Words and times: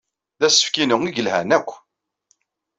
D 0.39 0.41
asefk-inu 0.47 0.97
ay 1.07 1.13
yelhan 1.15 1.49
akk! 1.57 1.69